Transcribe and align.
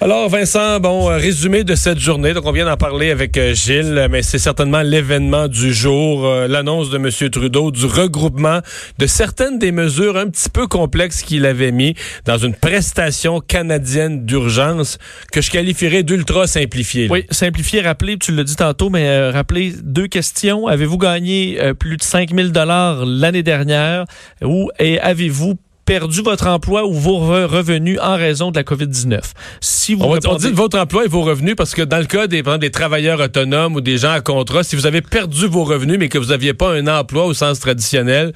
Alors, 0.00 0.28
Vincent, 0.28 0.80
bon, 0.80 1.08
euh, 1.08 1.16
résumé 1.16 1.62
de 1.62 1.76
cette 1.76 2.00
journée. 2.00 2.34
Donc, 2.34 2.44
on 2.46 2.52
vient 2.52 2.64
d'en 2.64 2.76
parler 2.76 3.10
avec 3.10 3.38
euh, 3.38 3.54
Gilles, 3.54 4.08
mais 4.10 4.22
c'est 4.22 4.40
certainement 4.40 4.82
l'événement 4.82 5.46
du 5.46 5.72
jour, 5.72 6.26
euh, 6.26 6.48
l'annonce 6.48 6.90
de 6.90 6.96
M. 6.96 7.30
Trudeau 7.30 7.70
du 7.70 7.86
regroupement 7.86 8.58
de 8.98 9.06
certaines 9.06 9.58
des 9.58 9.70
mesures 9.70 10.16
un 10.16 10.28
petit 10.28 10.50
peu 10.50 10.66
complexes 10.66 11.22
qu'il 11.22 11.46
avait 11.46 11.70
mis 11.70 11.94
dans 12.24 12.36
une 12.36 12.54
prestation 12.54 13.40
canadienne 13.40 14.26
d'urgence 14.26 14.98
que 15.32 15.40
je 15.40 15.50
qualifierais 15.50 16.02
d'ultra 16.02 16.48
simplifiée. 16.48 17.06
Oui, 17.08 17.24
simplifié, 17.30 17.80
rappelez, 17.80 18.18
tu 18.18 18.32
l'as 18.32 18.44
dit 18.44 18.56
tantôt, 18.56 18.90
mais 18.90 19.30
rappelez 19.30 19.74
deux 19.82 20.08
questions. 20.08 20.66
Avez-vous 20.66 20.98
gagné 20.98 21.58
plus 21.78 21.96
de 21.96 22.02
5000 22.02 22.50
dollars 22.50 23.06
l'année 23.06 23.44
dernière? 23.44 24.04
Ou 24.42 24.70
et 24.78 24.98
avez-vous 24.98 25.54
perdu 25.84 26.22
votre 26.22 26.46
emploi 26.46 26.86
ou 26.86 26.94
vos 26.94 27.18
revenus 27.18 27.98
en 28.00 28.16
raison 28.16 28.50
de 28.50 28.56
la 28.56 28.62
COVID-19. 28.62 29.20
Si 29.60 29.94
vous 29.94 30.04
on, 30.04 30.36
dit 30.36 30.52
votre 30.52 30.78
emploi 30.78 31.04
et 31.04 31.08
vos 31.08 31.22
revenus 31.22 31.56
parce 31.56 31.74
que 31.74 31.82
dans 31.82 31.98
le 31.98 32.06
cas 32.06 32.26
des, 32.26 32.42
des 32.42 32.70
travailleurs 32.70 33.20
autonomes 33.20 33.76
ou 33.76 33.80
des 33.80 33.98
gens 33.98 34.12
à 34.12 34.20
contrat, 34.20 34.64
si 34.64 34.76
vous 34.76 34.86
avez 34.86 35.02
perdu 35.02 35.46
vos 35.46 35.64
revenus 35.64 35.98
mais 35.98 36.08
que 36.08 36.18
vous 36.18 36.28
n'aviez 36.28 36.54
pas 36.54 36.72
un 36.72 36.86
emploi 36.86 37.26
au 37.26 37.34
sens 37.34 37.60
traditionnel, 37.60 38.32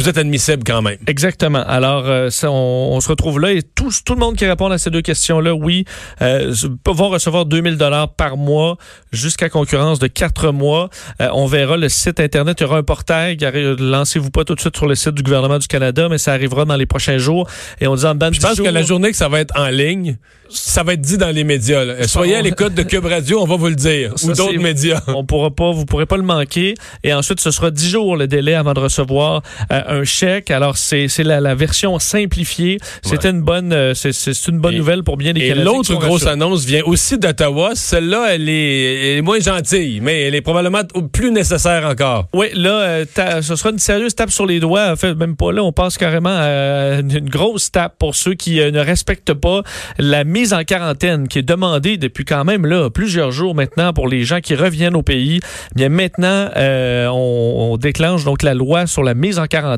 vous 0.00 0.08
êtes 0.08 0.18
admissible 0.18 0.62
quand 0.64 0.82
même. 0.82 0.98
Exactement. 1.06 1.62
Alors, 1.66 2.06
euh, 2.06 2.30
ça, 2.30 2.50
on, 2.50 3.00
se 3.00 3.08
retrouve 3.08 3.40
là 3.40 3.52
et 3.52 3.62
tout, 3.62 3.90
tout 4.04 4.14
le 4.14 4.20
monde 4.20 4.36
qui 4.36 4.46
répond 4.46 4.70
à 4.70 4.78
ces 4.78 4.90
deux 4.90 5.02
questions-là, 5.02 5.54
oui, 5.54 5.84
euh, 6.22 6.54
vont 6.86 7.08
recevoir 7.08 7.46
2000 7.46 7.76
dollars 7.76 8.14
par 8.14 8.36
mois 8.36 8.76
jusqu'à 9.12 9.48
concurrence 9.48 9.98
de 9.98 10.06
quatre 10.06 10.52
mois. 10.52 10.90
Euh, 11.20 11.28
on 11.32 11.46
verra 11.46 11.76
le 11.76 11.88
site 11.88 12.20
Internet. 12.20 12.60
Il 12.60 12.64
y 12.64 12.66
aura 12.66 12.78
un 12.78 12.82
portail. 12.82 13.36
Lancez-vous 13.78 14.30
pas 14.30 14.44
tout 14.44 14.54
de 14.54 14.60
suite 14.60 14.76
sur 14.76 14.86
le 14.86 14.94
site 14.94 15.14
du 15.14 15.22
gouvernement 15.22 15.58
du 15.58 15.66
Canada, 15.66 16.08
mais 16.08 16.18
ça 16.18 16.32
arrivera 16.32 16.64
dans 16.64 16.76
les 16.76 16.86
prochains 16.86 17.18
jours. 17.18 17.48
Et 17.80 17.86
on 17.86 17.94
dit 17.94 18.06
en 18.06 18.14
Je 18.32 18.40
pense 18.40 18.60
que 18.60 18.68
la 18.68 18.82
journée 18.82 19.10
que 19.10 19.16
ça 19.16 19.28
va 19.28 19.40
être 19.40 19.58
en 19.58 19.68
ligne, 19.68 20.16
ça 20.50 20.82
va 20.82 20.94
être 20.94 21.00
dit 21.00 21.18
dans 21.18 21.30
les 21.30 21.44
médias. 21.44 22.06
Soyez 22.06 22.36
à 22.36 22.42
l'écoute 22.42 22.74
de 22.74 22.82
Cube 22.82 23.04
Radio, 23.04 23.40
on 23.40 23.46
va 23.46 23.56
vous 23.56 23.68
le 23.68 23.74
dire. 23.74 24.14
ou 24.22 24.32
d'autres 24.32 24.58
médias. 24.58 25.00
On 25.08 25.24
pourra 25.24 25.50
pas, 25.50 25.70
vous 25.70 25.86
pourrez 25.86 26.06
pas 26.06 26.16
le 26.16 26.22
manquer. 26.22 26.74
Et 27.04 27.14
ensuite, 27.14 27.40
ce 27.40 27.50
sera 27.50 27.70
dix 27.70 27.88
jours 27.88 28.16
le 28.16 28.26
délai 28.26 28.54
avant 28.54 28.74
de 28.74 28.80
recevoir 28.80 29.42
un 29.90 30.04
chèque. 30.04 30.50
Alors, 30.50 30.76
c'est 30.76 31.08
la, 31.18 31.40
la, 31.40 31.54
version 31.54 31.98
simplifiée. 31.98 32.78
C'était 33.02 33.30
une 33.30 33.42
bonne, 33.42 33.72
euh, 33.72 33.92
c'est 33.94 34.48
une 34.48 34.58
bonne 34.58 34.76
nouvelle 34.76 35.02
pour 35.02 35.16
bien 35.16 35.32
des 35.32 35.40
Et 35.40 35.54
l'autre 35.54 35.94
grosse 35.96 36.26
annonce 36.26 36.64
vient 36.64 36.82
aussi 36.84 37.18
d'Ottawa. 37.18 37.72
Celle-là, 37.74 38.34
elle 38.34 38.48
est, 38.48 39.20
moins 39.22 39.40
gentille, 39.40 40.00
mais 40.00 40.22
elle 40.22 40.34
est 40.34 40.40
probablement 40.40 40.82
plus 41.12 41.32
nécessaire 41.32 41.84
encore. 41.84 42.28
Oui, 42.32 42.46
là, 42.54 43.04
euh, 43.18 43.42
ce 43.42 43.56
sera 43.56 43.70
une 43.70 43.78
sérieuse 43.78 44.14
tape 44.14 44.30
sur 44.30 44.46
les 44.46 44.60
doigts. 44.60 44.92
En 44.92 44.96
fait, 44.96 45.14
même 45.14 45.36
pas 45.36 45.52
là, 45.52 45.62
on 45.62 45.72
passe 45.72 45.98
carrément 45.98 46.30
à 46.30 47.00
une 47.00 47.28
grosse 47.28 47.72
tape 47.72 47.96
pour 47.98 48.14
ceux 48.14 48.34
qui 48.34 48.60
euh, 48.60 48.70
ne 48.70 48.80
respectent 48.80 49.34
pas 49.34 49.62
la 49.98 50.24
mise 50.24 50.54
en 50.54 50.62
quarantaine 50.62 51.26
qui 51.28 51.40
est 51.40 51.42
demandée 51.42 51.96
depuis 51.96 52.24
quand 52.24 52.44
même 52.44 52.64
là 52.64 52.90
plusieurs 52.90 53.32
jours 53.32 53.54
maintenant 53.54 53.92
pour 53.92 54.08
les 54.08 54.22
gens 54.22 54.40
qui 54.40 54.54
reviennent 54.54 54.96
au 54.96 55.02
pays. 55.02 55.40
Bien 55.74 55.88
maintenant, 55.88 56.48
on, 56.56 57.72
on 57.72 57.76
déclenche 57.76 58.24
donc 58.24 58.42
la 58.42 58.54
loi 58.54 58.86
sur 58.86 59.02
la 59.02 59.14
mise 59.14 59.38
en 59.38 59.46
quarantaine 59.46 59.69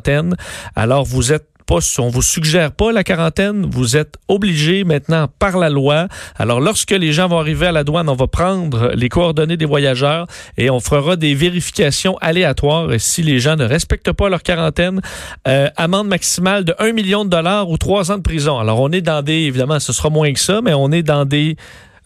alors, 0.75 1.05
vous 1.05 1.33
êtes 1.33 1.47
pas, 1.67 1.79
on 1.99 2.09
vous 2.09 2.23
suggère 2.23 2.73
pas 2.73 2.93
la 2.93 3.05
quarantaine, 3.05 3.67
vous 3.71 3.97
êtes 3.97 4.17
obligé 4.29 4.85
maintenant 4.85 5.29
par 5.39 5.59
la 5.59 5.71
loi. 5.71 6.09
Alors 6.37 6.61
lorsque 6.61 6.91
les 6.91 7.13
gens 7.13 7.29
vont 7.29 7.39
arriver 7.39 7.67
à 7.67 7.73
la 7.73 7.85
douane, 7.85 8.09
on 8.09 8.15
va 8.15 8.27
prendre 8.27 8.91
les 8.95 9.09
coordonnées 9.09 9.57
des 9.57 9.65
voyageurs 9.65 10.27
et 10.59 10.71
on 10.71 10.81
fera 10.81 11.17
des 11.17 11.35
vérifications 11.35 12.17
aléatoires. 12.21 12.93
Et 12.93 12.99
si 12.99 13.23
les 13.23 13.39
gens 13.39 13.57
ne 13.57 13.65
respectent 13.65 14.13
pas 14.13 14.29
leur 14.29 14.43
quarantaine, 14.43 15.01
euh, 15.47 15.69
amende 15.77 16.09
maximale 16.09 16.65
de 16.65 16.75
1 16.79 16.93
million 16.93 17.25
de 17.25 17.31
dollars 17.31 17.71
ou 17.71 17.77
3 17.77 18.11
ans 18.13 18.17
de 18.19 18.23
prison. 18.23 18.59
Alors 18.59 18.81
on 18.81 18.91
est 18.91 19.01
dans 19.03 19.23
des, 19.23 19.43
évidemment, 19.43 19.79
ce 19.81 19.93
sera 19.93 20.11
moins 20.11 20.33
que 20.33 20.41
ça, 20.41 20.61
mais 20.63 20.75
on 20.75 20.91
est 20.91 21.03
dans 21.03 21.25
des 21.25 21.57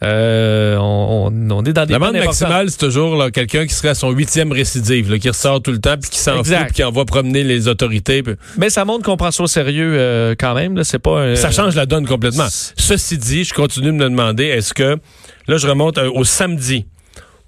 euh, 0.02 0.76
on, 0.76 1.32
on, 1.50 1.64
est 1.64 1.72
dans 1.72 1.86
des 1.86 1.92
L'amende 1.92 2.16
maximale, 2.16 2.70
c'est 2.70 2.78
toujours 2.78 3.30
quelqu'un 3.32 3.66
qui 3.66 3.74
serait 3.74 3.88
à 3.90 3.94
son 3.94 4.10
huitième 4.10 4.52
récidive, 4.52 5.18
qui 5.18 5.28
ressort 5.28 5.62
tout 5.62 5.72
le 5.72 5.80
temps, 5.80 5.96
puis 6.00 6.10
qui 6.10 6.18
s'en 6.18 6.44
fout, 6.44 6.54
puis 6.66 6.74
qui 6.74 6.84
envoie 6.84 7.06
promener 7.06 7.44
les 7.44 7.68
autorités. 7.68 8.22
Mais 8.58 8.68
ça 8.68 8.84
montre 8.84 9.04
qu'on 9.04 9.16
prend 9.16 9.30
ça 9.30 9.42
au 9.42 9.46
sérieux 9.46 9.94
euh, 9.96 10.34
quand 10.38 10.54
même. 10.54 10.84
C'est 10.84 10.98
pas. 10.98 11.34
ça 11.36 11.50
change 11.50 11.74
la 11.74 11.86
donne 11.86 12.06
complètement. 12.06 12.46
Ceci 12.50 13.18
dit, 13.18 13.44
je 13.44 13.54
continue 13.54 13.88
de 13.88 13.92
me 13.92 14.04
demander, 14.10 14.44
est-ce 14.44 14.74
que 14.74 14.98
là, 15.46 15.56
je 15.56 15.66
remonte 15.66 15.98
au 15.98 16.24
samedi 16.24 16.86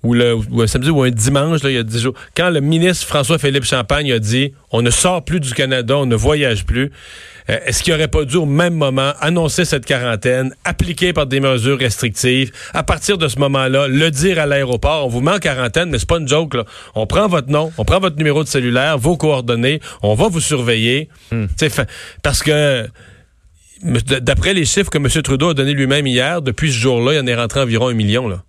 ou, 0.03 0.15
le, 0.15 0.39
un 0.59 0.67
samedi 0.67 0.91
ou 0.91 1.03
un 1.03 1.11
dimanche, 1.11 1.63
là, 1.63 1.71
il 1.71 1.77
y 1.77 1.79
a 1.79 1.83
dix 1.83 2.01
jours, 2.01 2.15
quand 2.37 2.51
le 2.51 2.61
ministre 2.61 3.07
François-Philippe 3.07 3.65
Champagne 3.65 4.13
a 4.13 4.19
dit 4.19 4.53
on 4.71 4.83
ne 4.83 4.91
sort 4.91 5.25
plus 5.25 5.41
du 5.41 5.53
Canada, 5.55 5.97
on 5.97 6.07
ne 6.07 6.15
voyage 6.15 6.65
plus, 6.65 6.93
euh, 7.51 7.59
est-ce 7.67 7.83
qu'il 7.83 7.93
n'aurait 7.93 8.09
pas 8.09 8.25
dû 8.25 8.37
au 8.37 8.47
même 8.47 8.75
moment 8.75 9.13
annoncer 9.21 9.65
cette 9.65 9.87
quarantaine, 9.87 10.55
appliquée 10.65 11.13
par 11.13 11.27
des 11.27 11.41
mesures 11.41 11.79
restrictives, 11.79 12.53
à 12.75 12.83
partir 12.83 13.19
de 13.19 13.27
ce 13.27 13.39
moment-là, 13.41 13.89
le 13.89 14.11
dire 14.11 14.39
à 14.39 14.47
l'aéroport, 14.47 15.07
on 15.07 15.09
vous 15.09 15.21
met 15.21 15.33
en 15.33 15.39
quarantaine, 15.39 15.91
mais 15.91 15.99
c'est 15.99 16.09
pas 16.09 16.19
une 16.19 16.29
joke, 16.29 16.55
là. 16.55 16.65
On 16.95 17.07
prend 17.07 17.27
votre 17.27 17.51
nom, 17.51 17.73
on 17.79 17.85
prend 17.85 17.99
votre 17.99 18.17
numéro 18.17 18.45
de 18.45 18.49
cellulaire, 18.49 18.99
vos 18.99 19.17
coordonnées, 19.17 19.81
on 20.03 20.15
va 20.15 20.29
vous 20.29 20.41
surveiller. 20.41 21.09
Hmm. 21.33 21.47
Parce 22.23 22.43
que 22.43 22.89
d'après 24.21 24.55
les 24.55 24.65
chiffres 24.65 24.91
que 24.91 24.99
M. 24.99 25.09
Trudeau 25.23 25.51
a 25.51 25.55
donnés 25.55 25.73
lui-même 25.73 26.07
hier, 26.07 26.43
depuis 26.43 26.73
ce 26.73 26.79
jour-là, 26.79 27.15
il 27.15 27.21
en 27.21 27.27
est 27.27 27.35
rentré 27.35 27.61
environ 27.61 27.89
un 27.89 27.95
million. 27.95 28.29
Là 28.29 28.43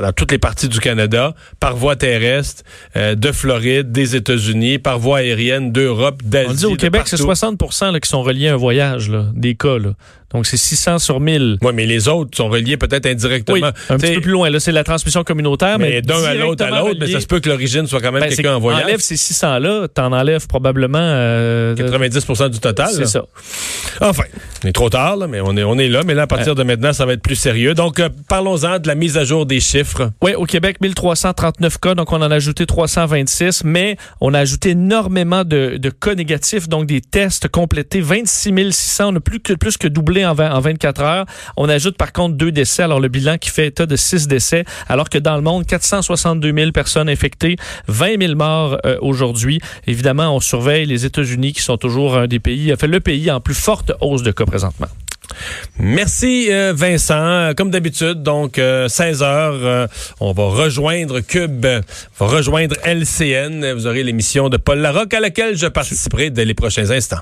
dans 0.00 0.12
toutes 0.12 0.32
les 0.32 0.38
parties 0.38 0.68
du 0.68 0.78
Canada, 0.80 1.34
par 1.58 1.76
voie 1.76 1.96
terrestre, 1.96 2.62
euh, 2.96 3.14
de 3.14 3.32
Floride, 3.32 3.92
des 3.92 4.16
États-Unis, 4.16 4.78
par 4.78 4.98
voie 4.98 5.18
aérienne, 5.18 5.72
d'Europe, 5.72 6.22
d'Asie. 6.22 6.48
On 6.50 6.54
dit 6.54 6.66
au 6.66 6.76
Québec, 6.76 7.02
c'est 7.06 7.16
60% 7.16 7.98
qui 8.00 8.08
sont 8.08 8.22
reliés 8.22 8.48
à 8.48 8.54
un 8.54 8.56
voyage, 8.56 9.10
là, 9.10 9.26
des 9.34 9.54
cas. 9.54 9.78
Là. 9.78 9.94
Donc, 10.32 10.46
c'est 10.46 10.56
600 10.56 11.00
sur 11.00 11.18
1000. 11.18 11.58
Oui, 11.60 11.72
mais 11.74 11.86
les 11.86 12.06
autres 12.06 12.36
sont 12.36 12.48
reliés 12.48 12.76
peut-être 12.76 13.06
indirectement. 13.06 13.54
Oui, 13.54 13.62
un 13.88 13.98
petit 13.98 14.14
peu 14.14 14.20
plus 14.20 14.30
loin. 14.30 14.48
Là, 14.48 14.60
c'est 14.60 14.72
la 14.72 14.84
transmission 14.84 15.24
communautaire. 15.24 15.78
Mais, 15.78 16.02
d'un 16.02 16.22
à 16.22 16.34
l'autre 16.34 16.64
à 16.64 16.70
l'autre, 16.70 16.96
mais 17.00 17.08
ça 17.10 17.20
se 17.20 17.26
peut 17.26 17.40
que 17.40 17.48
l'origine 17.48 17.86
soit 17.86 18.00
quand 18.00 18.12
même 18.12 18.22
ben, 18.22 18.28
quelqu'un 18.28 18.54
en 18.54 18.60
voyage. 18.60 18.84
Enlève 18.84 19.00
ces 19.00 19.16
600-là, 19.16 19.88
t'en 19.88 20.12
enlèves 20.12 20.46
probablement... 20.46 20.98
Euh, 21.00 21.74
90% 21.74 22.50
du 22.50 22.60
total. 22.60 22.90
C'est 22.92 23.06
ça. 23.06 23.24
Enfin, 24.00 24.22
on 24.64 24.68
est 24.68 24.72
trop 24.72 24.88
tard, 24.88 25.16
là, 25.16 25.26
mais 25.26 25.40
on 25.40 25.56
est, 25.56 25.64
on 25.64 25.78
est 25.78 25.88
là. 25.88 26.02
Mais 26.04 26.14
là, 26.14 26.22
à 26.22 26.26
partir 26.26 26.54
de 26.54 26.62
maintenant, 26.62 26.92
ça 26.92 27.06
va 27.06 27.14
être 27.14 27.22
plus 27.22 27.34
sérieux. 27.34 27.74
Donc, 27.74 27.98
euh, 27.98 28.08
parlons-en 28.28 28.78
de 28.78 28.86
la 28.86 28.94
mise 28.94 29.16
à 29.16 29.24
jour 29.24 29.46
des 29.46 29.60
chiffres. 29.60 30.10
Oui, 30.22 30.34
au 30.34 30.44
Québec, 30.44 30.80
1339 30.80 31.78
cas. 31.78 31.94
Donc, 31.94 32.12
on 32.12 32.22
en 32.22 32.30
a 32.30 32.36
ajouté 32.36 32.66
326. 32.66 33.64
Mais 33.64 33.96
on 34.20 34.32
a 34.34 34.38
ajouté 34.38 34.70
énormément 34.70 35.44
de, 35.44 35.76
de 35.76 35.90
cas 35.90 36.14
négatifs. 36.14 36.68
Donc, 36.68 36.86
des 36.86 37.00
tests 37.00 37.48
complétés. 37.48 38.00
26 38.00 38.72
600. 38.72 39.12
On 39.12 39.16
a 39.16 39.20
plus 39.20 39.40
que, 39.40 39.54
plus 39.54 39.76
que 39.76 39.88
doublé 39.88 40.19
en, 40.24 40.34
24 40.34 41.02
heures. 41.02 41.26
On 41.56 41.68
ajoute 41.68 41.96
par 41.96 42.12
contre 42.12 42.36
deux 42.36 42.52
décès. 42.52 42.82
Alors 42.82 43.00
le 43.00 43.08
bilan 43.08 43.38
qui 43.38 43.50
fait 43.50 43.66
état 43.68 43.86
de 43.86 43.96
six 43.96 44.28
décès, 44.28 44.64
alors 44.88 45.08
que 45.08 45.18
dans 45.18 45.36
le 45.36 45.42
monde, 45.42 45.66
462 45.66 46.52
000 46.52 46.72
personnes 46.72 47.08
infectées, 47.08 47.56
20 47.88 48.20
000 48.20 48.34
morts 48.34 48.78
euh, 48.84 48.96
aujourd'hui. 49.00 49.60
Évidemment, 49.86 50.34
on 50.34 50.40
surveille 50.40 50.86
les 50.86 51.04
États-Unis 51.04 51.52
qui 51.52 51.62
sont 51.62 51.76
toujours 51.76 52.16
un 52.16 52.26
des 52.26 52.40
pays, 52.40 52.74
fait 52.78 52.86
le 52.86 53.00
pays 53.00 53.30
en 53.30 53.40
plus 53.40 53.54
forte 53.54 53.92
hausse 54.00 54.22
de 54.22 54.32
cas 54.32 54.44
présentement. 54.44 54.88
Merci 55.78 56.48
euh, 56.50 56.72
Vincent. 56.74 57.52
Comme 57.56 57.70
d'habitude, 57.70 58.22
donc 58.22 58.56
16 58.56 58.60
euh, 58.60 59.24
heures, 59.24 59.88
on 60.18 60.32
va 60.32 60.44
rejoindre 60.44 61.20
Cube, 61.20 61.66
on 61.66 62.26
va 62.26 62.36
rejoindre 62.36 62.76
LCN. 62.84 63.72
Vous 63.72 63.86
aurez 63.86 64.02
l'émission 64.02 64.48
de 64.48 64.56
Paul 64.56 64.78
Larocque 64.78 65.14
à 65.14 65.20
laquelle 65.20 65.56
je 65.56 65.66
participerai 65.66 66.30
dès 66.30 66.44
les 66.44 66.54
prochains 66.54 66.90
instants. 66.90 67.20